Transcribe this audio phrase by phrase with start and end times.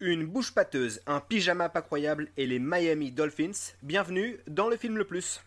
[0.00, 3.74] Une bouche pâteuse, un pyjama pas croyable et les Miami Dolphins.
[3.82, 5.40] Bienvenue dans le film le plus.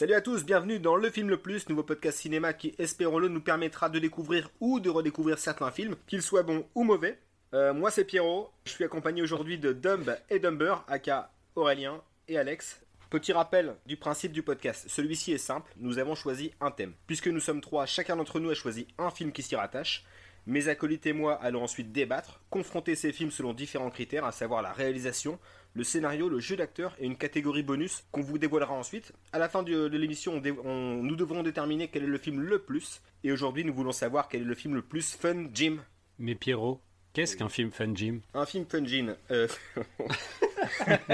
[0.00, 3.42] Salut à tous, bienvenue dans Le Film le Plus, nouveau podcast cinéma qui, espérons-le, nous
[3.42, 7.18] permettra de découvrir ou de redécouvrir certains films, qu'ils soient bons ou mauvais.
[7.52, 12.38] Euh, moi c'est Pierrot, je suis accompagné aujourd'hui de Dumb et Dumber, aka Aurélien et
[12.38, 12.80] Alex.
[13.10, 16.94] Petit rappel du principe du podcast, celui-ci est simple, nous avons choisi un thème.
[17.06, 20.06] Puisque nous sommes trois, chacun d'entre nous a choisi un film qui s'y rattache.
[20.46, 24.62] Mes acolytes et moi allons ensuite débattre, confronter ces films selon différents critères, à savoir
[24.62, 25.38] la réalisation,
[25.74, 29.12] le scénario, le jeu d'acteur et une catégorie bonus qu'on vous dévoilera ensuite.
[29.32, 33.00] À la fin de, l'émission, nous devrons déterminer quel est le film le plus.
[33.22, 35.78] Et aujourd'hui, nous voulons savoir quel est le film le plus fun, Jim.
[36.18, 36.80] Mais Pierrot,
[37.12, 38.20] qu'est-ce qu'un film fun, Jim?
[38.34, 39.14] Un film fun, Jim.
[39.30, 39.46] Euh,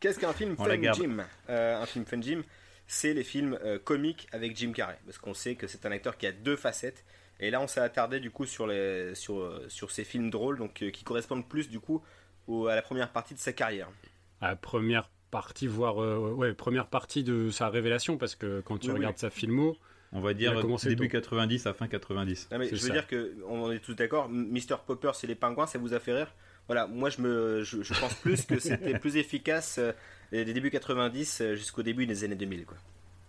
[0.00, 1.24] qu'est-ce qu'un film fun, Jim?
[1.48, 2.42] Euh, Un film fun, Jim,
[2.86, 4.98] c'est les films euh, comiques avec Jim Carrey.
[5.06, 7.04] Parce qu'on sait que c'est un acteur qui a deux facettes.
[7.42, 10.74] Et là, on s'est attardé du coup sur, les, sur, sur ces films drôles, donc
[10.74, 12.02] qui correspondent plus du coup
[12.68, 13.88] à la première partie de sa carrière
[14.40, 18.78] À la première partie, voire euh, ouais, première partie de sa révélation, parce que quand
[18.78, 19.76] tu regardes sa filmo,
[20.12, 22.48] on va dire début 90 à fin 90.
[22.58, 24.28] mais je veux dire que on est tous d'accord.
[24.28, 26.34] Mr Popper, c'est les pingouins, ça vous a fait rire?
[26.66, 29.92] Voilà, moi je me, je, pense plus que c'était plus efficace euh,
[30.30, 32.76] des débuts 90 euh, jusqu'au début des années 2000, quoi.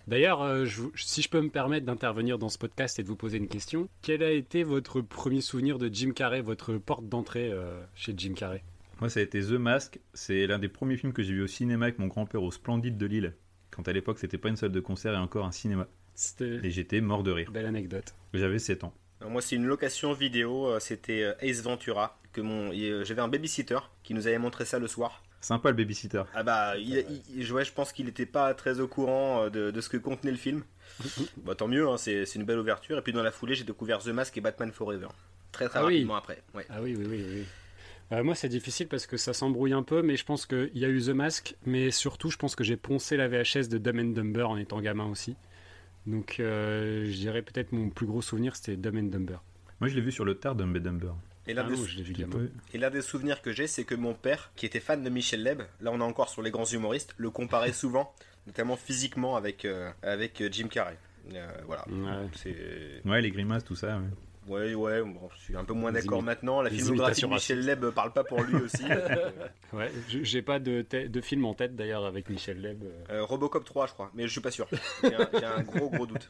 [0.07, 3.47] D'ailleurs, si je peux me permettre d'intervenir dans ce podcast et de vous poser une
[3.47, 7.53] question, quel a été votre premier souvenir de Jim Carrey, votre porte d'entrée
[7.93, 8.63] chez Jim Carrey?
[9.01, 9.99] Moi, ça a été The Mask.
[10.13, 12.97] C'est l'un des premiers films que j'ai vu au cinéma avec mon grand-père au Splendide
[12.99, 13.33] de Lille.
[13.71, 15.87] Quand à l'époque, c'était pas une salle de concert et encore un cinéma.
[16.39, 17.51] Et j'étais mort de rire.
[17.51, 18.13] Belle anecdote.
[18.35, 18.93] J'avais 7 ans.
[19.27, 20.67] moi, c'est une location vidéo.
[20.67, 22.19] Euh, c'était euh, Ace Ventura.
[22.31, 25.23] Que mon, euh, j'avais un babysitter qui nous avait montré ça le soir.
[25.41, 26.21] Sympa le babysitter.
[26.35, 30.31] Ah bah, il, je pense qu'il n'était pas très au courant de, ce que contenait
[30.31, 30.63] le film.
[31.37, 32.99] bah, tant mieux, hein, c'est, une belle ouverture.
[32.99, 35.07] Et puis dans la foulée, j'ai découvert The Mask et Batman Forever.
[35.51, 36.43] Très très ah rapidement après.
[36.69, 37.25] Ah oui, oui, oui.
[37.27, 37.45] oui.
[38.11, 40.83] Euh, moi, c'est difficile parce que ça s'embrouille un peu, mais je pense qu'il y
[40.83, 43.99] a eu The Mask, mais surtout, je pense que j'ai poncé la VHS de Dumb
[43.99, 45.35] and Dumber en étant gamin aussi.
[46.07, 49.37] Donc, euh, je dirais peut-être mon plus gros souvenir, c'était Dumb and Dumber.
[49.79, 51.13] Moi, je l'ai vu sur le tard, Dumb and Dumber.
[51.47, 55.09] Et l'un, ah des, souvenirs que j'ai, c'est que mon père, qui était fan de
[55.09, 58.13] Michel Leb, là on est encore sur les grands humoristes, le comparait souvent,
[58.45, 60.97] notamment physiquement avec, euh, avec Jim Carrey.
[61.65, 61.85] voilà.
[61.89, 63.09] Ouais.
[63.09, 63.21] ouais.
[63.21, 63.97] les grimaces, tout ça.
[63.97, 64.03] Ouais,
[64.47, 64.73] ouais,
[65.35, 66.61] je suis un peu moins d'accord maintenant.
[66.61, 68.83] La filmographie de Michel Leb parle pas pour lui aussi.
[69.73, 72.83] ouais, j'ai pas de, de, film en tête d'ailleurs avec Michel Leb.
[73.09, 74.67] Euh, Robocop 3, je crois, mais je suis pas sûr.
[75.03, 75.15] J'ai
[75.45, 76.29] un, un, gros, gros doute.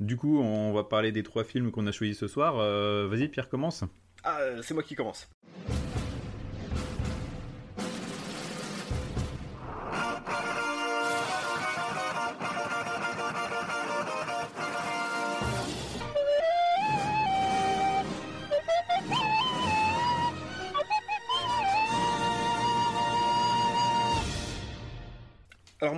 [0.00, 2.58] Du coup, on va parler des trois films qu'on a choisis ce soir.
[2.58, 3.84] Euh, vas-y, Pierre, commence.
[4.24, 5.28] Ah, c'est moi qui commence.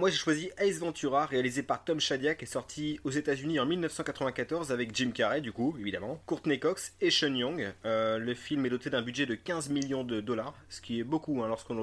[0.05, 4.71] Moi j'ai choisi Ace Ventura, réalisé par Tom Shadyac, et sorti aux États-Unis en 1994
[4.71, 7.73] avec Jim Carrey du coup, évidemment, Courtney Cox et Sean Young.
[7.87, 11.05] Euh, le film est doté d'un budget de 15 millions de dollars, ce qui est
[11.05, 11.75] beaucoup hein, lorsqu'on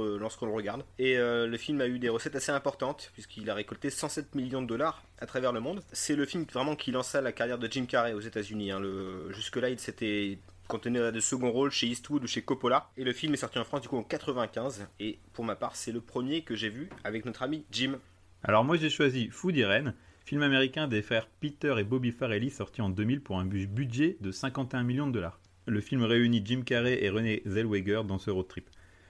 [0.46, 0.86] le, regarde.
[1.00, 4.62] Et euh, le film a eu des recettes assez importantes puisqu'il a récolté 107 millions
[4.62, 5.82] de dollars à travers le monde.
[5.92, 8.70] C'est le film vraiment qui lança la carrière de Jim Carrey aux États-Unis.
[8.70, 8.84] Hein.
[9.32, 10.38] Jusque-là il s'était
[10.72, 12.90] contenait de second rôle chez Eastwood ou chez Coppola.
[12.96, 14.88] Et le film est sorti en France du coup en 95.
[15.02, 18.00] Et pour ma part, c'est le premier que j'ai vu avec notre ami Jim.
[18.44, 19.94] Alors moi j'ai choisi Food Irene,
[20.26, 24.32] film américain des frères Peter et Bobby Farrelly sorti en 2000 pour un budget de
[24.32, 25.40] 51 millions de dollars.
[25.68, 28.68] Le film réunit Jim Carrey et René Zellweger dans ce road trip.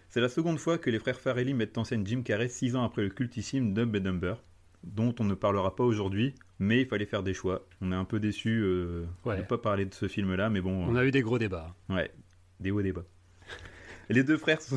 [0.09, 2.84] C'est la seconde fois que les frères Farrelly mettent en scène Jim Carrey 6 ans
[2.84, 4.34] après le cultissime Dumb and Dumber,
[4.84, 7.66] dont on ne parlera pas aujourd'hui, mais il fallait faire des choix.
[7.79, 10.85] On est un peu déçu euh, de ne pas parler de ce film-là, mais bon.
[10.90, 11.73] On a eu des gros débats.
[11.88, 12.11] Ouais,
[12.59, 13.06] des hauts débats.
[14.09, 14.59] les deux frères.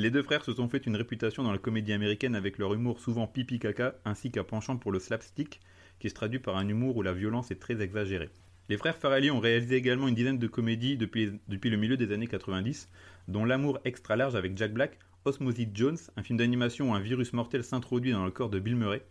[0.00, 3.00] les deux frères se sont fait une réputation dans la comédie américaine avec leur humour
[3.00, 5.60] souvent pipi caca, ainsi qu'un penchant pour le slapstick,
[5.98, 8.30] qui se traduit par un humour où la violence est très exagérée.
[8.70, 12.28] Les frères Farrelly ont réalisé également une dizaine de comédies depuis, le milieu des années
[12.28, 12.88] 90,
[13.28, 17.34] dont L'amour extra large avec Jack Black, Osmosis Jones, un film d'animation où un virus
[17.34, 19.02] mortel s'introduit dans le corps de Bill Murray,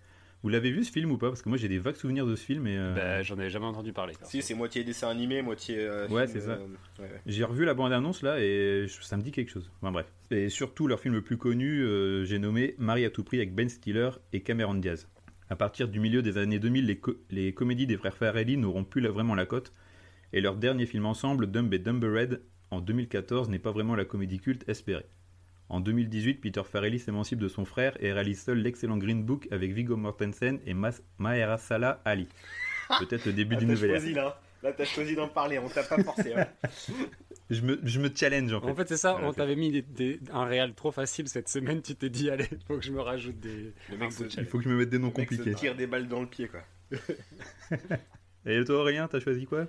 [0.41, 1.27] Vous l'avez vu ce film ou pas?
[1.27, 2.77] Parce que moi j'ai des vagues souvenirs de ce film et.
[2.77, 4.13] euh, Bah, j'en avais jamais entendu parler.
[4.23, 5.77] Si, c'est moitié dessin animé, moitié.
[5.79, 6.51] euh, Ouais, c'est ça.
[6.51, 6.67] euh,
[6.99, 7.21] ouais, ouais.
[7.25, 9.69] J'ai revu la bande-annonce là et je- ça me dit quelque chose.
[9.81, 10.05] Enfin bref.
[10.31, 13.53] Et surtout leur film le plus connu, euh, j'ai nommé Marie à tout prix avec
[13.53, 15.07] Ben Stiller et Cameron Diaz.
[15.49, 18.83] À partir du milieu des années 2000, les, co- les comédies des frères Farrelly n'auront
[18.85, 19.73] plus la- vraiment la cote
[20.31, 22.41] et leur dernier film ensemble, Dumb et Dumbered,
[22.71, 25.05] en 2014, n'est pas vraiment la comédie culte espérée.
[25.69, 29.71] En 2018, Peter Farrelly s'émancipe de son frère et réalise seul l'excellent Green Book avec
[29.71, 32.27] Viggo Mortensen et Mas- Mahershala Ali.
[32.99, 33.97] Peut-être le début Ah, d'une nouvelle ère.
[33.99, 34.41] choisi là.
[34.63, 36.33] Là, t'as choisi d'en parler, on t'a pas forcé.
[36.33, 36.45] hein.
[37.51, 38.67] Je me, je me challenge en fait.
[38.69, 41.49] En fait, c'est ça, Voilà, on t'avait mis des- des- un réel trop facile cette
[41.49, 43.73] semaine, tu t'es dit, allez, faut que je me rajoute des.
[43.89, 45.55] Le mec se- Il faut que je me mette des noms Le mec se compliqués.
[45.57, 46.61] tire des balles dans le pied, quoi.
[48.45, 49.65] Et toi Aurélien, t'as choisi quoi?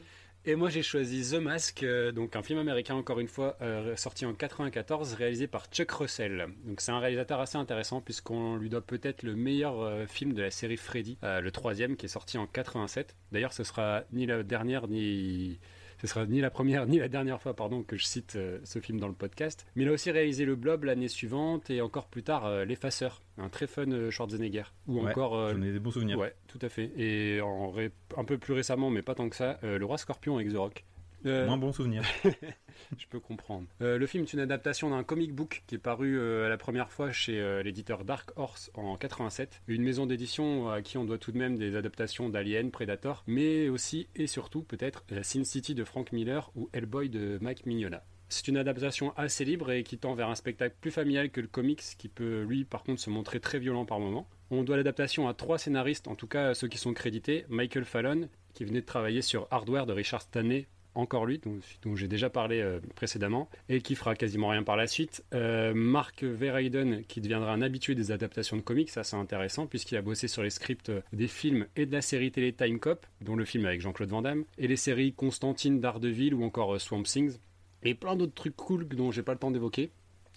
[0.46, 3.94] Et moi j'ai choisi The Mask, euh, donc un film américain encore une fois euh,
[3.96, 6.46] sorti en 94, réalisé par Chuck Russell.
[6.64, 10.40] Donc c'est un réalisateur assez intéressant puisqu'on lui doit peut-être le meilleur euh, film de
[10.40, 13.16] la série Freddy, le troisième qui est sorti en 87.
[13.32, 15.60] D'ailleurs ce sera ni la dernière ni
[16.00, 18.78] ce sera ni la première ni la dernière fois pardon que je cite euh, ce
[18.78, 19.66] film dans le podcast.
[19.76, 23.22] Mais il a aussi réalisé Le Blob l'année suivante et encore plus tard euh, L'Effaceur,
[23.38, 24.64] un très fun euh, Schwarzenegger.
[24.86, 26.18] Ou Ouais, encore J'en ai des bons souvenirs.
[26.18, 26.90] Ouais, tout à fait.
[26.96, 30.36] Et en ré- un peu plus récemment, mais pas tant que ça, Le Roi Scorpion
[30.36, 30.84] avec The Rock.
[31.26, 32.02] Euh, Moins bons souvenirs.
[32.98, 33.66] je peux comprendre.
[33.82, 36.90] Euh, le film est une adaptation d'un comic book qui est paru euh, la première
[36.90, 39.62] fois chez euh, l'éditeur Dark Horse en 87.
[39.68, 43.68] Une maison d'édition à qui on doit tout de même des adaptations d'Alien, Predator, mais
[43.68, 48.04] aussi et surtout peut-être la Sin City de Frank Miller ou Hellboy de Mike Mignola.
[48.28, 51.48] C'est une adaptation assez libre et qui tend vers un spectacle plus familial que le
[51.48, 54.28] comics, qui peut lui par contre se montrer très violent par moments.
[54.52, 57.44] On doit l'adaptation à trois scénaristes, en tout cas ceux qui sont crédités.
[57.48, 62.08] Michael Fallon, qui venait de travailler sur Hardware de Richard Stanley, encore lui, dont, j'ai
[62.08, 65.24] déjà parlé euh, précédemment, et qui fera quasiment rien par la suite.
[65.34, 69.96] Euh, Mark Verheiden, qui deviendra un habitué des adaptations de comics, ça c'est intéressant, puisqu'il
[69.96, 73.36] a bossé sur les scripts des films et de la série télé Time Cop, dont
[73.36, 77.02] le film avec Jean-Claude Van Damme, et les séries Constantine, Daredevil ou encore euh, Swamp
[77.04, 77.38] Things,
[77.82, 79.90] et plein d'autres trucs cool dont j'ai pas le temps d'évoquer.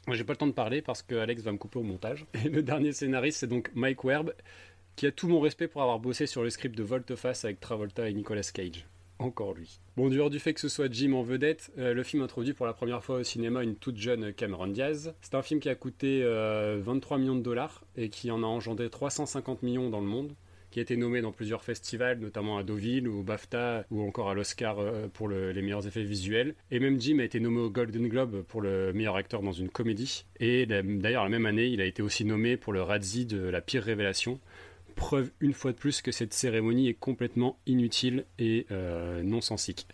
[0.08, 2.26] Moi, J'ai pas le temps de parler parce que Alex va me couper au montage.
[2.46, 4.34] Et le dernier scénariste, c'est donc Mike Werb,
[4.98, 8.10] qui a tout mon respect pour avoir bossé sur le script de Volteface avec Travolta
[8.10, 8.86] et Nicolas Cage.
[9.24, 9.80] Encore lui.
[9.96, 12.54] Bon, du hors du fait que ce soit Jim en vedette, euh, le film introduit
[12.54, 15.14] pour la première fois au cinéma une toute jeune Cameron Diaz.
[15.22, 18.46] C'est un film qui a coûté euh, 23 millions de dollars et qui en a
[18.46, 20.34] engendré 350 millions dans le monde
[20.72, 24.34] qui a été nommé dans plusieurs festivals, notamment à Deauville, au BAFTA ou encore à
[24.34, 26.56] l'Oscar euh, pour le- les meilleurs effets visuels.
[26.72, 29.70] Et même Jim a été nommé au Golden Globe pour le meilleur acteur dans une
[29.70, 30.26] comédie.
[30.40, 33.62] Et d'ailleurs, la même année, il a été aussi nommé pour le Razzie de la
[33.62, 34.40] pire révélation.
[34.96, 39.88] Preuve une fois de plus que cette cérémonie est complètement inutile et euh, non sensique.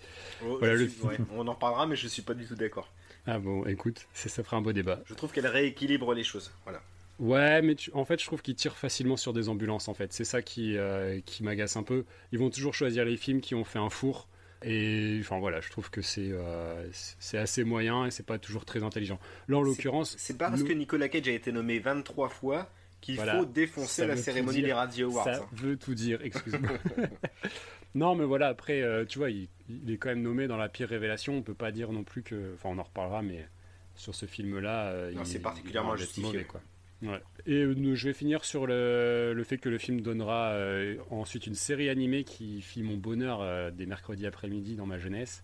[0.45, 2.55] Oh, Voilà, je le- suis- ouais, on en reparlera, mais je suis pas du tout
[2.55, 2.91] d'accord.
[3.27, 5.01] Ah bon, écoute, ça, ça fera un beau débat.
[5.05, 6.51] Je trouve qu'elle rééquilibre les choses.
[6.63, 6.81] Voilà.
[7.19, 9.87] Ouais, mais tu- en fait, je trouve qu'ils tirent facilement sur des ambulances.
[9.89, 12.05] En fait, c'est ça qui, euh, qui m'agace un peu.
[12.31, 14.27] Ils vont toujours choisir les films qui ont fait un four.
[14.63, 18.65] Et enfin voilà, je trouve que c'est euh, c'est assez moyen et c'est pas toujours
[18.65, 19.17] très intelligent.
[19.47, 22.69] Là, en l'occurrence, C'est pas parce nous- que Nicolas Cage a été nommé 23 fois
[23.01, 23.37] qu'il Voilà.
[23.37, 24.67] faut défoncer Ça la cérémonie dire.
[24.67, 25.23] des Radio Awards.
[25.25, 25.47] ça hein.
[25.53, 26.19] veut tout dire.
[26.23, 26.69] Excuse-moi.
[27.95, 28.47] non, mais voilà.
[28.47, 31.35] Après, euh, tu vois, il, il est quand même nommé dans la pire révélation.
[31.35, 32.53] On peut pas dire non plus que.
[32.55, 33.47] Enfin, on en reparlera, mais
[33.95, 36.23] sur ce film-là, euh, c'est particulièrement il justifié.
[36.23, 36.61] mauvais, quoi.
[37.01, 37.21] Ouais.
[37.45, 41.47] Et euh, je vais finir sur le, le fait que le film donnera euh, ensuite
[41.47, 45.41] une série animée qui fit mon bonheur euh, des mercredis après-midi dans ma jeunesse,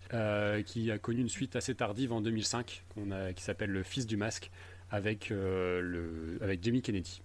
[0.66, 4.06] qui a connu une suite assez tardive en 2005, qu'on a, qui s'appelle Le Fils
[4.06, 4.50] du Masque,
[4.90, 7.22] avec, le, avec Jamie Kennedy.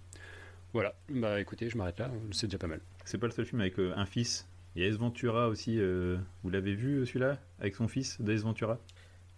[0.72, 2.80] Voilà, bah écoutez, je m'arrête là, c'est déjà pas mal.
[3.04, 4.48] C'est pas le seul film avec euh, un fils.
[4.74, 5.78] Il y a Ace Ventura aussi.
[5.78, 8.78] euh, vous l'avez vu euh, celui-là Avec son fils d'Ace Ventura?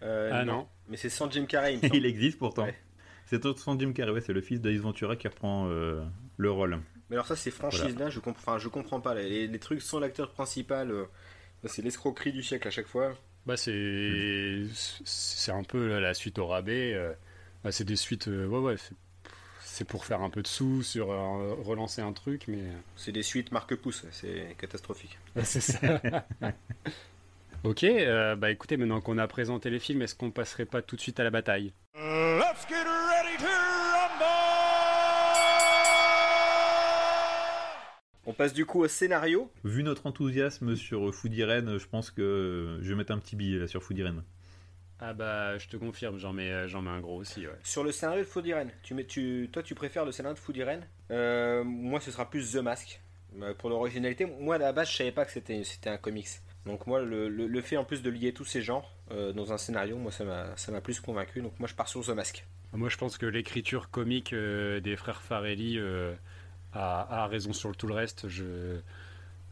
[0.02, 1.78] Euh, ah non, Mais c'est sans Jim Carrey.
[1.92, 2.64] il existe pourtant.
[2.64, 2.74] Ouais.
[3.26, 6.04] C'est son Jim Carrey, ouais, c'est le fils d'Ace Ventura qui reprend euh,
[6.36, 6.78] le rôle.
[7.10, 9.14] Mais alors ça, c'est franchise là, je comprends, enfin, je comprends pas.
[9.14, 11.04] Les, les trucs sans l'acteur principal, euh,
[11.64, 13.12] c'est l'escroquerie du siècle à chaque fois.
[13.46, 14.62] bah c'est
[15.04, 16.92] c'est un peu la- la suite au rabais.
[16.94, 17.12] euh,
[17.64, 18.94] bah, c'est des suites, euh, ouais ouais, c'est-
[19.74, 22.62] c'est pour faire un peu de sous sur euh, relancer un truc, mais
[22.94, 25.18] C'est des suites marque pouce, c'est catastrophique.
[25.42, 26.00] C'est ça.
[27.64, 30.94] ok, euh, bah écoutez, maintenant qu'on a présenté les films, est-ce qu'on passerait pas tout
[30.94, 31.72] de suite à la bataille?
[31.96, 34.24] Let's get ready to rumble!
[38.26, 39.50] On passe du coup au scénario.
[39.64, 43.58] Vu notre enthousiasme sur Food Irene, je pense que je vais mettre un petit billet
[43.58, 44.22] là sur Food Irene.
[45.06, 47.52] Ah bah je te confirme, j'en mets, euh, j'en mets un gros aussi, ouais.
[47.62, 50.38] Sur le scénario de Food Irene, tu mets, tu, toi tu préfères le scénario de
[50.40, 50.86] Food Irene?
[51.10, 53.00] Euh, Moi ce sera plus The Mask.
[53.42, 56.28] Euh, Pour l'originalité, moi à la base je savais pas que c'était c'était un comics.
[56.64, 59.52] Donc moi le, le- le fait en plus de lier tous ces genres euh, dans
[59.52, 61.42] un scénario, moi ça m'a ça m'a plus convaincu.
[61.42, 62.46] Donc moi je pars sur The Mask.
[62.72, 66.14] Moi je pense que l'écriture comique euh, des frères Farelli euh,
[66.72, 68.28] a, a raison sur tout le reste.
[68.28, 68.78] Je...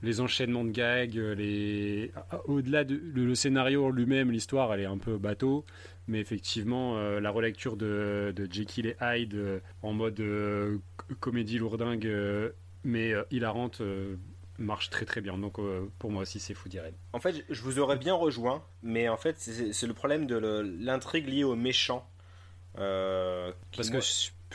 [0.02, 2.10] Les enchaînements de gags, les...
[2.46, 5.64] au-delà de le, scénario lui-même, l'histoire, elle est un peu bateau,
[6.08, 10.78] mais effectivement, euh, la relecture de, de, Jekyll et Hyde euh, en mode euh,
[11.20, 12.50] comédie lourdingue, euh,
[12.82, 14.16] mais euh, hilarante, euh,
[14.58, 15.38] marche très très bien.
[15.38, 15.56] Donc
[15.98, 16.94] pour moi aussi, c'est Food Irene.
[17.12, 20.36] En fait, je vous aurais bien rejoint, mais en fait, c'est le problème de
[20.80, 22.08] l'intrigue liée aux méchants.
[22.78, 24.06] euh, Parce moi- que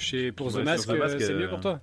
[0.01, 1.81] chez, pour The Mask, sur The Mask, c'est euh, mieux pour toi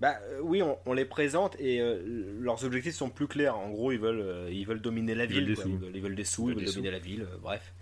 [0.00, 2.02] Bah euh, oui, on, on les présente et euh,
[2.40, 3.56] leurs objectifs sont plus clairs.
[3.56, 5.46] En gros, ils veulent, euh, ils veulent dominer la Ils veulent ville.
[5.48, 5.64] des quoi.
[5.64, 5.70] sous.
[5.70, 7.72] Ils, veulent, ils veulent des sous, Ils ils veulent dominer la ville, euh, bref.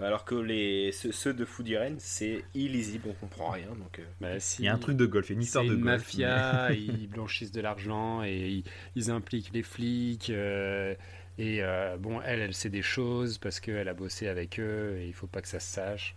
[0.00, 3.66] Alors que les, ceux, ceux de Food Irene, c'est illisible, on comprend rien.
[3.78, 4.62] Donc, euh, Bah, si.
[4.62, 5.98] Il y a un truc de golf, une histoire de une golf.
[6.02, 8.64] mafia, ils blanchissent de l'argent et ils,
[8.96, 10.30] ils impliquent les flics.
[10.30, 10.94] euh,
[11.38, 15.06] et euh, bon, elle, elle sait des choses parce qu'elle a bossé avec eux et
[15.06, 16.14] il faut pas que ça se sache.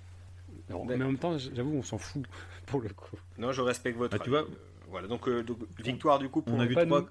[0.70, 2.24] Non, mais en même temps, j'avoue, on s'en fout
[2.66, 3.18] pour le coup.
[3.38, 4.16] non, je respecte votre.
[4.20, 4.52] Ah, tu vois- avis.
[4.52, 4.56] Euh,
[4.90, 6.54] voilà, donc, euh, donc, victoire du coup pour.
[6.56, 6.86] On a vu trois.
[7.02, 7.08] nous.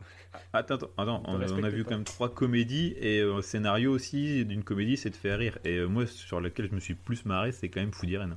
[0.53, 1.91] Attends, attends, attends, On a vu pas.
[1.91, 5.59] quand même trois comédies et euh, scénario aussi d'une comédie, c'est de faire rire.
[5.65, 8.37] Et euh, moi, sur lequel je me suis plus marré, c'est quand même Food Irene.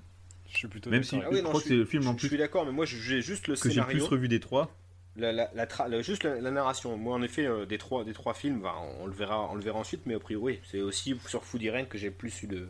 [0.50, 2.08] Je suis plutôt Même si- Ah oui, je non, crois je que c'est le film
[2.08, 3.98] en plus Je suis d'accord, mais moi, j'ai juste le que j'ai scénario.
[3.98, 4.74] plus revu des trois.
[5.18, 6.96] La, la, la tra- la- juste la, la narration.
[6.96, 9.62] Moi, en effet, euh, des, trois, des trois films, bah, on, le verra, on le
[9.62, 12.68] verra ensuite, mais a priori, c'est aussi sur Food Irene que j'ai plus eu de,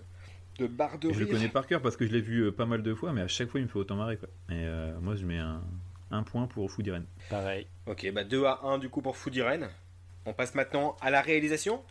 [0.60, 1.36] de barre de Et je le rire.
[1.36, 3.50] connais par cœur parce que je l'ai vu pas mal de fois, mais à chaque
[3.50, 4.16] fois, il me fait autant marrer.
[4.18, 4.30] Quoi.
[4.50, 5.62] Et euh, moi, je mets un,
[6.12, 7.06] un point pour Food Irene.
[7.30, 7.68] Pareil.
[7.86, 9.70] Ok, bah 2 à 1 du coup pour Food Irene.
[10.26, 11.84] On passe maintenant à la réalisation.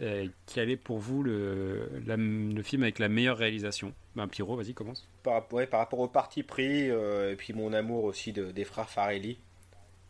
[0.00, 3.92] Euh, quel est pour vous le, la- le film avec la meilleure réalisation?
[4.14, 5.08] Ben, Pierrot, vas-y, commence.
[5.24, 8.64] Par, ouais, par rapport au parti pris, euh, et puis mon amour aussi de- des
[8.64, 9.38] frères Farelli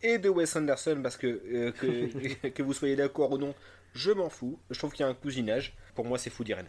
[0.03, 3.55] et de Wes Anderson, parce que euh, que, que vous soyez d'accord ou non,
[3.95, 4.59] je m'en fous.
[4.71, 5.75] Je trouve qu'il y a un cousinage.
[5.95, 6.67] Pour moi, c'est Food Irene.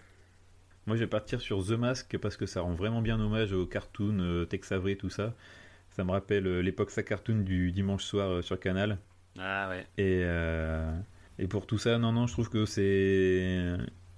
[0.87, 3.65] Moi, je vais partir sur The Mask parce que ça rend vraiment bien hommage aux
[3.67, 5.35] cartoons, euh, Tex Avery, tout ça.
[5.95, 8.97] Ça me rappelle euh, l'époque sa cartoon du dimanche soir euh, sur Canal.
[9.37, 9.85] Ah ouais.
[9.97, 10.91] Et, euh,
[11.37, 13.75] et pour tout ça, non, non, je trouve que c'est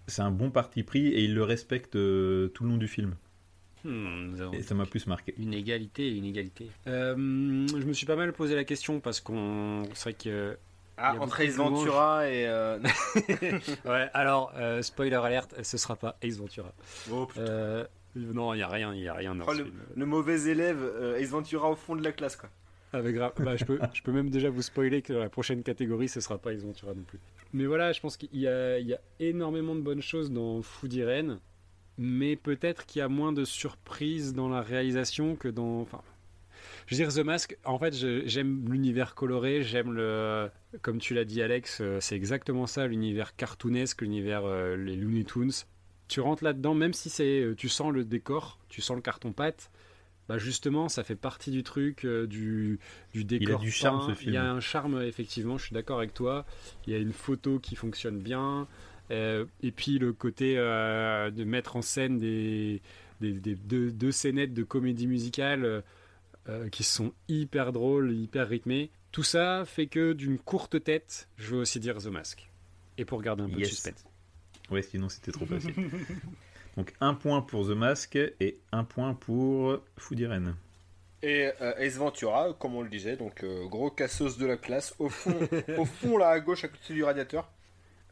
[0.07, 3.15] c'est un bon parti pris et il le respecte tout le long du film.
[3.83, 5.33] Hmm, Et ça m'a plus marqué.
[5.39, 6.69] Une égalité, une égalité.
[6.87, 9.83] Euh, je me suis pas mal posé la question parce qu'on.
[9.93, 10.57] C'est vrai que.
[10.97, 11.55] Ah, entre Ace.
[11.55, 12.45] Ventura et.
[12.45, 12.77] euh,
[13.85, 16.71] Ouais, alors, euh, spoiler alerte, ce sera pas Ace Ventura.
[17.11, 17.41] oh, putain.
[17.41, 20.49] Euh, non, il y a rien, il y a rien dans Oh, le, le mauvais
[20.49, 22.49] élève, euh, Ace Ventura au fond de la classe, quoi.
[22.93, 26.09] Avec gra- bah, je, peux, je peux même déjà vous spoiler que la prochaine catégorie,
[26.09, 27.19] ce sera pas Ace Ventura non plus.
[27.53, 30.61] Mais voilà, je pense qu'il y a, il y a énormément de bonnes choses dans
[30.61, 31.39] Food Irene,
[31.97, 35.79] mais peut-être qu'il y a moins de surprises dans la réalisation que dans.
[35.81, 36.01] Enfin,
[36.87, 40.49] je veux dire, The Mask, en fait, j'aime l'univers coloré, j'aime le.
[40.81, 44.43] Comme tu l'as dit, Alex, euh, c'est exactement ça, l'univers cartoonesque, l'univers.
[44.45, 45.51] euh, les Looney Tunes.
[46.11, 49.71] Tu rentres là-dedans, même si c'est, euh, tu sens le décor, tu sens le carton-pâte,
[50.27, 52.79] bah justement, ça fait partie du truc, euh, du,
[53.13, 53.59] du décor.
[53.61, 54.07] du charme, fin.
[54.09, 54.31] ce film.
[54.31, 56.45] Il y a un charme, effectivement, je suis d'accord avec toi.
[56.85, 58.67] Il y a une photo qui fonctionne bien.
[59.09, 62.81] Euh, et puis le côté euh, de mettre en scène des,
[63.21, 65.81] des, des- deux, deux scénettes de comédie musicale
[66.71, 68.89] qui sont hyper drôles, hyper rythmées.
[69.13, 72.49] Tout ça fait que d'une courte tête, je veux aussi dire The Mask.
[72.97, 73.69] Et pour garder un peu Yes.
[73.69, 74.05] de suspense.
[74.71, 75.73] Ouais, sinon c'était trop facile.
[76.77, 80.55] Donc un point pour The Mask et un point pour Food Irene.
[81.21, 84.95] Et euh, Ace Ventura, comme on le disait, donc euh, gros cassos de la classe,
[84.97, 85.37] au fond,
[85.77, 87.51] au fond là à gauche à côté du radiateur.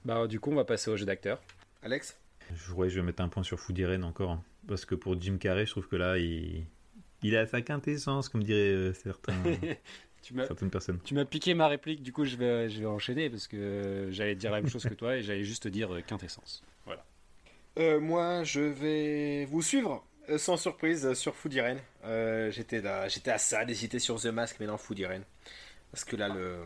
[0.06, 1.42] Bah, du coup, on va passer au jeu d'acteur.
[1.82, 2.18] Alex?
[2.54, 4.32] Je, ouais, je vais mettre un point sur Food Irene encore.
[4.32, 4.44] hein.
[4.68, 6.66] Parce que pour Jim Carrey, je trouve que là, il,
[7.24, 9.34] il a sa quintessence, comme diraient euh, certains,
[10.22, 11.00] Tu m'as certaines personnes.
[11.04, 14.36] Tu m'as piqué ma réplique, du coup je vais, je vais enchaîner parce que j'allais
[14.36, 16.64] dire la même chose que toi et j'allais juste dire euh, quintessence.
[16.86, 17.06] Voilà.
[17.78, 21.80] Euh, Moi, je vais vous suivre, euh, sans surprise, sur Food Irene.
[22.04, 25.24] Euh, j'étais là, j'étais à ça d'hésiter sur The Mask, mais non, Food Irene.
[25.92, 26.58] Parce que là, le,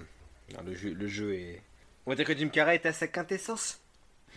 [0.53, 1.61] non, le, jeu, le jeu est...
[2.05, 3.79] On va dire que Jim Carrey est à sa quintessence.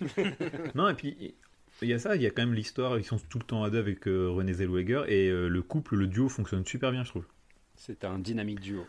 [0.74, 1.34] Non, et puis
[1.82, 3.62] il y a ça, il y a quand même l'histoire, ils sont tout le temps
[3.62, 7.04] à deux avec euh, René Zellweger et euh, le couple, le duo fonctionne super bien,
[7.04, 7.26] je trouve.
[7.74, 8.86] C'est un dynamique duo.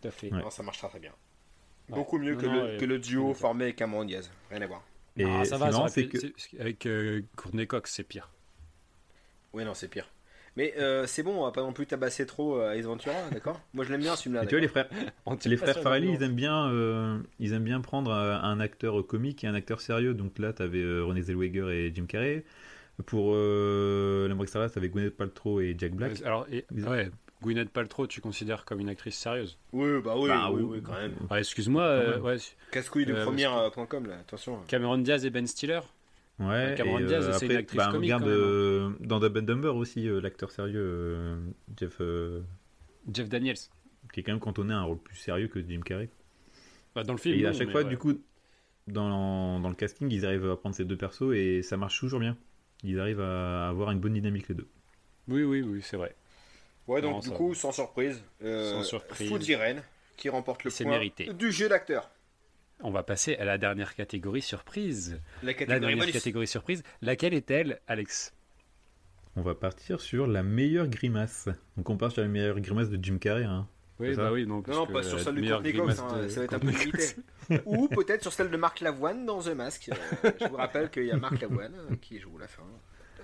[0.00, 0.32] Tout à fait.
[0.32, 0.40] Ouais.
[0.42, 1.12] Non, ça marche très très bien.
[1.88, 1.96] Ouais.
[1.96, 4.30] Beaucoup mieux Non, que, non, le, ouais, que le duo formé avec Cameron Diaz.
[4.50, 4.82] Rien à voir.
[5.16, 6.18] Et Ah, ça va, c'est que
[6.60, 8.30] avec euh, Courtney Cox, c'est pire.
[9.52, 10.08] Oui, non, c'est pire.
[10.56, 13.60] Mais euh, c'est bon, on va pas non plus tabasser trop euh, Ace Ventura, d'accord?
[13.74, 14.42] Moi, je l'aime bien ce film-là.
[14.44, 14.88] Et tu vois, les frères,
[15.44, 19.44] les frères Farrelly, ils aiment bien, euh, ils aiment bien prendre euh, un acteur comique
[19.44, 20.14] et un acteur sérieux.
[20.14, 22.44] Donc là, t'avais euh, René Zellweger et Jim Carrey.
[23.06, 26.20] Pour euh, L'Amour Extra, t'avais Gwyneth Paltrow et Jack Black.
[26.20, 27.10] Euh, Alors, et, Ils- ouais,
[27.42, 30.68] Gwyneth Paltrow, tu considères comme une actrice sérieuse Oui, bah oui, Bah, oui, oui.
[30.78, 31.14] oui, quand même.
[31.30, 32.24] Ah, Excuse-moi, euh, même.
[32.24, 32.36] ouais,
[32.72, 34.60] Casse-couille de Euh, première.com, là, attention.
[34.66, 35.80] Cameron Diaz et Ben Stiller.
[36.40, 38.94] Ouais, Cameron et, Diaz, euh, c'est une actrice bah, comique, regarde quand même, hein.
[39.00, 41.36] euh, dans Dumb Dumber aussi, euh, l'acteur sérieux, euh,
[41.78, 41.96] Jeff.
[42.00, 42.40] euh,
[43.12, 43.56] Jeff Daniels.
[44.12, 46.08] qui est quand même cantonné à un rôle plus sérieux que Jim Carrey.
[46.94, 47.38] Bah, dans le film.
[47.38, 47.88] Et à chaque fois, ouais.
[47.88, 48.20] du coup,
[48.86, 52.20] dans, dans le casting, ils arrivent à prendre ces deux persos et ça marche toujours
[52.20, 52.36] bien.
[52.84, 54.68] Ils arrivent à avoir une bonne dynamique les deux.
[55.28, 56.14] Oui, oui, oui, c'est vrai.
[56.88, 59.28] Ouais, donc Non, du coup, sans surprise, euh, Sans surprise.
[59.28, 59.82] Food Irene
[60.16, 61.32] qui remporte le point mérité.
[61.32, 62.10] du jeu d'acteur.
[62.80, 65.20] On va passer à la dernière catégorie surprise.
[65.42, 66.12] La dernière bonus.
[66.12, 68.34] catégorie surprise, laquelle est-elle, Alex?
[69.36, 71.48] On va partir sur la meilleure grimace.
[71.76, 73.44] Donc on part sur la meilleure grimace de Jim Carrey.
[73.44, 73.68] Hein.
[74.00, 74.62] Oui, bah oui, non.
[74.66, 77.16] Non, pas sur celle Courtney Cox, hein, de ça va être un peu limité.
[77.66, 79.90] Ou peut-être sur celle de Marc Lavoine dans The Mask.
[80.24, 82.62] Euh, je vous rappelle qu'il y a Marc Lavoine euh, qui joue la fin.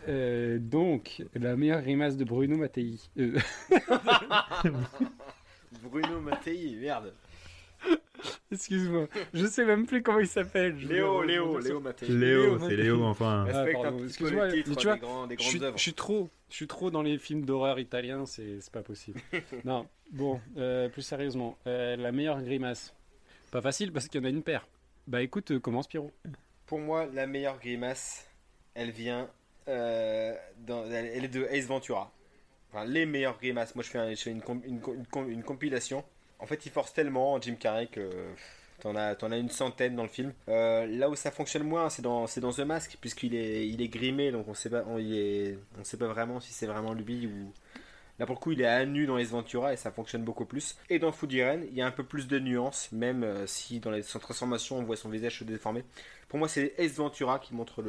[0.09, 2.99] Euh, donc, la meilleure grimace de Bruno Mattei.
[3.19, 3.39] Euh,
[5.83, 7.13] Bruno Mattei, merde.
[8.53, 10.77] Excuse-moi, je sais même plus comment il s'appelle.
[10.77, 12.09] Léo, Léo, Léo Mattei.
[12.09, 12.77] Léo, c'est.
[12.77, 13.47] Léo, enfin.
[13.49, 15.37] Ah, Respecte pardon, un petit peu excuse-moi, les titres mais tu vois, des, grands, des
[15.39, 15.77] Je suis, grandes œuvres.
[15.79, 19.21] je suis trop, je suis trop dans les films d'horreur italiens, c'est c'est pas possible.
[19.65, 22.95] non, bon, euh, plus sérieusement, euh, la meilleure grimace.
[23.51, 24.67] Pas facile parce qu'il y en a une paire.
[25.07, 26.13] Bah écoute, euh, commence Pierrot.
[26.67, 28.29] Pour moi, la meilleure grimace,
[28.75, 29.29] elle vient.
[29.69, 30.35] Euh,
[30.69, 32.13] elle est de Ace Ventura.
[32.87, 33.75] Les meilleures grimaces.
[33.75, 36.05] Moi, je fais, une, com- une, com- une com- une compilation.
[36.41, 38.11] En fait, il force tellement Jim Carrey que
[38.81, 40.33] t'en as, t'en as une centaine dans le film.
[40.49, 44.33] Euh, là où ça fonctionne moins, c'est dans, c'est dans The Mask, puisqu'il est, grimé,
[44.33, 44.71] donc on sait
[45.85, 47.53] sait pas vraiment si c'est vraiment lui ou.
[48.19, 50.45] Là, pour le coup, il est à nu dans Ace Ventura et ça fonctionne beaucoup
[50.45, 50.77] plus.
[50.89, 53.81] Et dans Food Irene, il y a un peu plus de nuances, même euh, si
[53.81, 55.83] dans les, son transformation, on voit son visage se déformer.
[56.29, 57.83] Pour moi, c'est Ace Ventura qui montre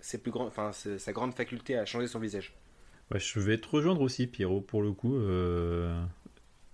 [0.00, 2.54] ses plus enfin, sa grande faculté à changer son visage.
[3.14, 5.16] Je vais te rejoindre aussi, Pierrot, pour le coup.
[5.16, 6.00] euh,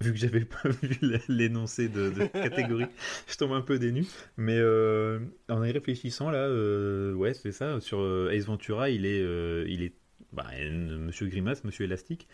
[0.00, 0.96] Vu que j'avais pas vu
[1.28, 2.86] l'énoncé de, catégorie,
[3.26, 4.06] je tombe un peu dénu.
[4.36, 6.48] Mais euh, en y réfléchissant, là,
[7.14, 7.80] ouais, c'est ça.
[7.80, 9.20] Sur Ace Ventura, il est,
[9.66, 9.94] il est
[10.32, 12.28] bah, Monsieur Grimace, Monsieur Élastique.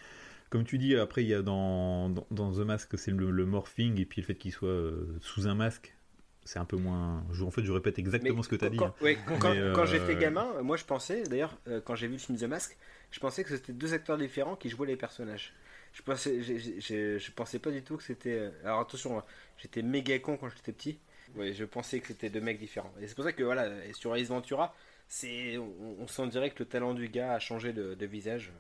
[0.55, 3.47] Comme tu dis, après, il y a dans, dans, dans The Mask, c'est le, le
[3.47, 5.97] morphing, et puis le fait qu'il soit euh, sous un masque,
[6.45, 7.25] c'est un peu moins.
[7.33, 8.79] je- en fait, je répète exactement Mais ce que tu as dit.
[8.79, 8.95] Quand, hein.
[9.01, 12.19] ouais, quand, euh, j'étais gamin, euh, moi je pensais, d'ailleurs, euh, quand j'ai vu le
[12.19, 12.77] film The Mask,
[13.11, 15.53] je pensais que c'était deux acteurs différents qui jouaient les personnages.
[15.93, 18.33] Je pensais, je pensais pas du tout que c'était.
[18.39, 19.25] euh, Alors attention, hein,
[19.59, 20.99] j'étais méga con quand j'étais petit.
[21.37, 22.93] Ouais, je pensais que c'était deux mecs différents.
[23.01, 24.75] Et c'est pour ça que voilà, sur Ace Ventura,
[25.09, 28.53] c'est, on, on sent direct que le talent du gars a changé de, de visage.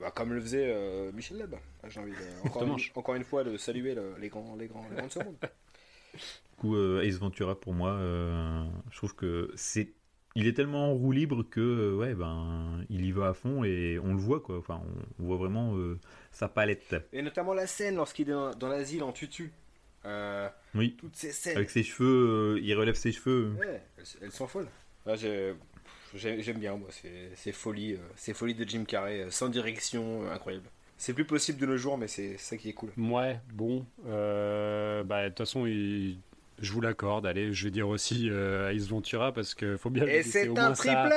[0.00, 1.54] Bah, comme le faisait euh, Michel Leb.
[1.88, 2.92] J'ai envie de, encore, une, Dommage.
[2.94, 5.36] encore une fois de saluer le- les grands, les grands, les grands de ce monde.
[6.14, 9.92] Du coup, euh, Ace Ventura, pour moi, euh, je trouve que c'est.
[10.34, 13.98] Il est tellement en roue libre que, ouais, ben, il y va à fond et
[14.02, 14.58] on le voit, quoi.
[14.58, 14.82] Enfin,
[15.18, 15.76] on, on voit vraiment
[16.32, 16.96] sa palette.
[17.12, 19.52] Et notamment la scène lorsqu'il est dans, dans l'asile en tutu.
[20.74, 21.56] Oui, toutes ces scènes.
[21.56, 23.52] avec ses cheveux, il relève ses cheveux.
[23.58, 24.68] Ouais, elles, elles sont folles.
[25.06, 25.54] J'ai- j'ai-
[26.14, 30.24] J'aime bien, moi, c'est c'est folie, euh, c'est folie de Jim Carrey, euh, sans direction,
[30.24, 30.66] euh, incroyable.
[30.96, 32.90] C'est plus possible de nos jours, mais c'est ça qui est cool.
[32.96, 33.84] Ouais, bon.
[34.04, 36.18] bah, de toute façon, il-
[36.60, 37.24] je vous l'accorde.
[37.24, 40.58] Allez, je vais dire aussi euh, Ace Ventura parce qu'il faut bien Et c'est au
[40.58, 41.08] un moins ça.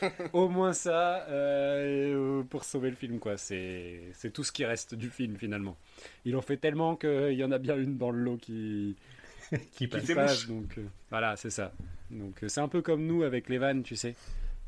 [0.00, 3.36] triplé Au moins ça euh, pour sauver le film, quoi.
[3.36, 5.76] C'est c'est tout ce qui reste du film finalement.
[6.24, 8.96] Il en fait tellement qu'il y en a bien une dans le lot qui,
[9.72, 10.46] Qui passe.
[10.46, 11.72] Donc euh, voilà, c'est ça.
[12.10, 14.14] Donc euh, c'est un peu comme nous avec les vannes, tu sais.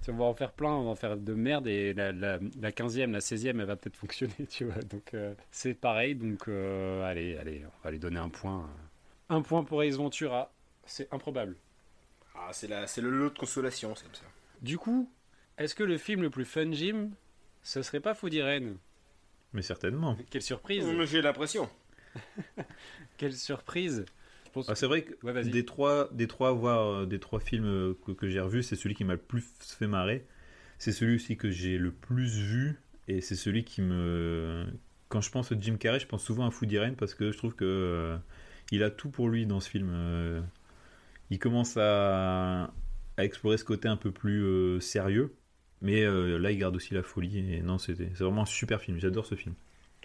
[0.03, 2.39] Si on va en faire plein, on va en faire de merde et la, la,
[2.59, 4.81] la 15e, la 16e, elle va peut-être fonctionner, tu vois.
[4.83, 6.15] Donc euh, c'est pareil.
[6.15, 8.69] Donc euh, allez, allez, on va lui donner un point.
[9.29, 10.53] Un point pour Ace Ventura.
[10.87, 11.57] C'est improbable.
[12.35, 14.25] Ah, c'est la- c'est le lot de consolation, c'est comme ça.
[14.63, 15.11] Du coup,
[15.59, 17.11] est-ce que le film le plus fun, Jim,
[17.63, 18.77] ce serait pas Food Irene
[19.53, 20.17] Mais certainement.
[20.31, 21.69] Quelle surprise J'ai l'impression.
[23.19, 24.05] Quelle surprise
[24.51, 27.41] Je pense Ah, c'est vrai que Ouais, des trois, des trois, voire, euh, des trois
[27.41, 30.27] films euh, que, que j'ai revus, c'est celui qui m'a le plus fait marrer.
[30.79, 32.81] C'est celui aussi que j'ai le plus vu.
[33.09, 34.67] Et c'est celui qui me.
[35.09, 37.39] Quand je pense à Jim Carrey, je pense souvent à Food Irene parce que je
[37.39, 38.17] trouve que euh,
[38.71, 39.91] il a tout pour lui dans ce film.
[39.93, 40.41] Euh,
[41.31, 42.65] il commence à,
[43.17, 45.35] à explorer ce côté un peu plus euh, sérieux.
[45.83, 47.39] Mais là, il garde aussi la folie.
[47.55, 48.99] Et non, c'était- c'est vraiment un super film.
[48.99, 49.55] J'adore ce film.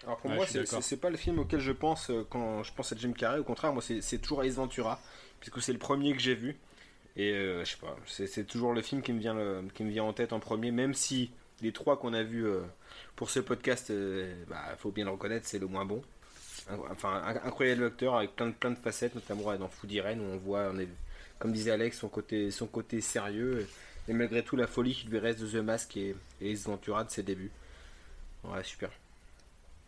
[0.06, 0.46] Alors pour Ouais, moi,
[0.82, 3.38] c'est pas le film auquel je pense euh, quand je pense à Jim Carrey.
[3.40, 5.00] Au contraire, moi, c'est toujours Ace Ventura,
[5.40, 6.56] puisque c'est le premier que j'ai vu.
[7.16, 9.90] Et euh, je sais pas, c'est toujours le film qui me vient le- qui me
[9.90, 11.30] vient en tête en premier, même si
[11.62, 12.60] les trois qu'on a vus euh,
[13.16, 16.02] pour ce podcast, euh, bah, faut bien le reconnaître, c'est le moins bon.
[16.90, 20.36] Enfin, incroyable acteur avec plein de plein de facettes, notamment dans Food Irene où on
[20.36, 20.88] voit, on est,
[21.38, 23.66] comme disait Alex, son côté son côté sérieux
[24.08, 26.64] et, et malgré tout la folie qui lui reste de The Mask et, et Ace
[26.64, 27.50] Ventura de ses débuts.
[28.44, 28.90] Ouais, super.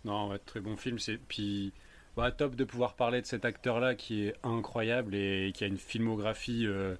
[0.08, 0.98] Non, ouais, très bon film.
[0.98, 1.72] C'est puis
[2.16, 5.78] bah, top de pouvoir parler de cet acteur-là qui est incroyable et qui a une
[5.78, 6.96] filmographie euh,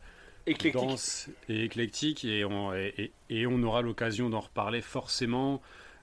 [0.47, 0.73] Éclectique.
[0.73, 2.94] dense et éclectique et on, et,
[3.31, 5.62] et- et on aura l'occasion d'en reparler forcément.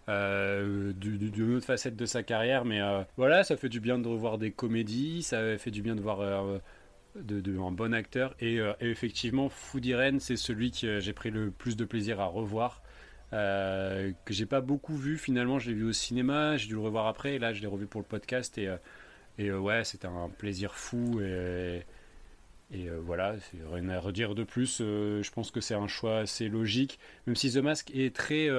[0.10, 2.66] euh, d'une autre facette de sa carrière.
[2.66, 5.96] Mais euh, voilà, ça fait du bien de revoir des comédies, ça fait du bien
[5.96, 6.22] de voir
[7.16, 8.36] de, un bon acteur.
[8.40, 12.82] Et, effectivement, Food Irene, c'est celui que j'ai pris le plus de plaisir à revoir.
[13.32, 17.08] Que j'ai pas beaucoup vu finalement, je l'ai vu au cinéma, j'ai dû le revoir
[17.08, 18.74] après, et là je l'ai revu pour le podcast et,
[19.38, 21.84] et ouais, c'était un plaisir fou et,
[23.04, 23.36] voilà,
[23.72, 24.78] rien à redire de plus.
[24.80, 28.50] je pense que c'est un choix assez logique, même si The Mask est très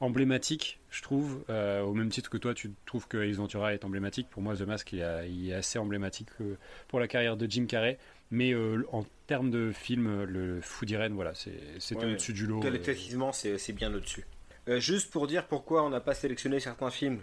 [0.00, 3.38] emblématique, je trouve, euh, au même titre que toi, tu trouves que Ace
[3.72, 4.28] est emblématique.
[4.30, 6.56] Pour moi, The Mask, il, est assez emblématique euh,
[6.88, 7.98] pour la carrière de Jim Carrey.
[8.30, 12.60] Mais euh, en termes de film, le Food Irene, voilà, c'est au-dessus du lot.
[12.60, 14.24] Qualitativement, c'est bien au-dessus.
[14.78, 17.20] juste pour dire pourquoi on n'a pas sélectionné certains films,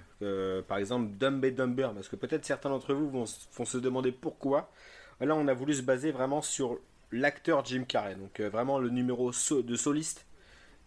[0.68, 4.12] par exemple Dumb and Dumber, parce que peut-être certains d'entre vous vont, vont, se demander
[4.12, 4.72] pourquoi.
[5.20, 6.80] Là, on a voulu se baser vraiment sur
[7.12, 10.26] l'acteur Jim Carrey, donc vraiment le numéro de soliste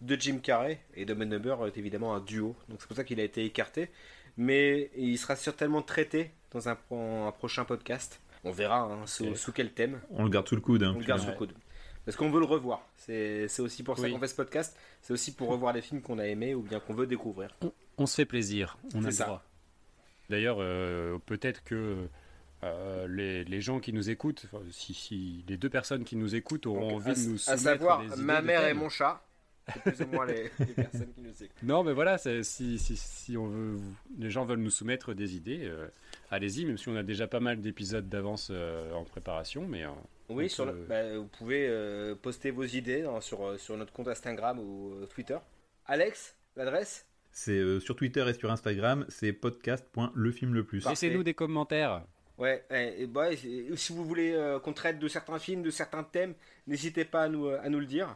[0.01, 3.19] de Jim Carrey et Dumb Number est évidemment un duo, donc c'est pour ça qu'il
[3.19, 3.89] a été écarté.
[4.37, 6.75] Mais il sera certainement traité dans un,
[7.31, 8.19] prochain podcast.
[8.45, 9.99] On verra hein, sous, quel thème.
[10.11, 10.83] On le garde sous le coude.
[10.83, 11.53] Hein, on le garde sous le coude.
[12.05, 12.87] Parce qu'on veut le revoir.
[12.95, 14.77] C'est aussi pour ça qu'on fait ce podcast.
[15.01, 17.49] C'est aussi pour revoir les films qu'on a aimés ou bien qu'on veut découvrir.
[17.97, 18.77] On, se fait plaisir.
[18.93, 19.43] On a le droit.
[20.29, 22.07] D'ailleurs, euh, peut-être que
[22.63, 27.13] euh, les, gens qui nous écoutent, si, les deux personnes qui nous écoutent auront envie
[27.13, 29.21] de nous soumettre À savoir, ma mère et mon chat.
[29.73, 31.63] C'est plus ou moins les, personnes qui nous écoutent.
[31.63, 33.79] Non, mais voilà, si, si, on veut,
[34.19, 35.87] les gens veulent nous soumettre des idées, euh,
[36.29, 39.67] allez-y, même si on a déjà pas mal d'épisodes d'avance euh, en préparation.
[39.67, 39.89] Mais, euh,
[40.29, 45.05] oui, sur bah, vous pouvez poster vos idées hein, sur, sur notre compte Instagram ou
[45.07, 45.37] Twitter.
[45.87, 47.05] Alex, l'adresse?
[47.31, 50.83] C'est sur Twitter et sur Instagram, c'est podcast.lefilmleplus.
[50.87, 52.03] Laissez-nous des commentaires.
[52.37, 56.35] Ouais, et, bah, si vous voulez qu'on traite de certains films, de certains thèmes,
[56.67, 58.15] n'hésitez pas à nous, à nous le dire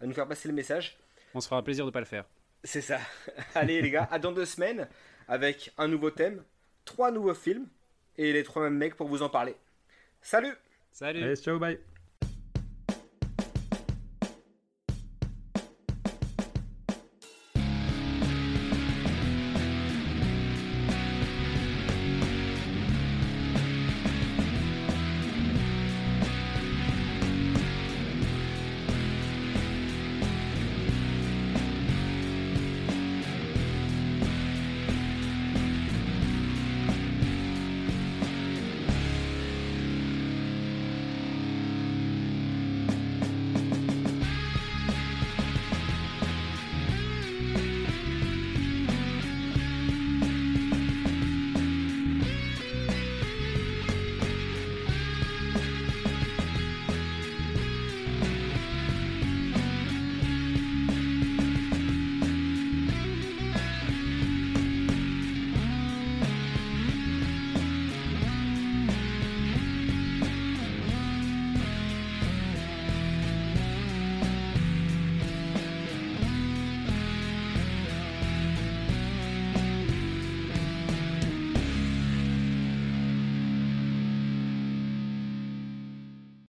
[0.00, 0.98] à nous faire passer le message.
[1.34, 2.24] On se fera un plaisir de ne pas le faire.
[2.64, 2.98] C'est ça.
[3.54, 4.88] Allez les gars, à dans deux semaines
[5.28, 6.42] avec un nouveau thème,
[6.84, 7.66] trois nouveaux films
[8.16, 9.54] et les trois mêmes mecs pour vous en parler.
[10.22, 10.54] Salut
[10.92, 11.78] Salut ciao, bye